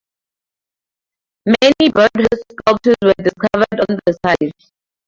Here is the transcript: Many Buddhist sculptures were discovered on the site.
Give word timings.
Many 1.45 1.91
Buddhist 1.93 2.43
sculptures 2.53 2.95
were 3.03 3.13
discovered 3.23 3.81
on 3.87 3.99
the 4.03 4.17
site. 4.25 4.71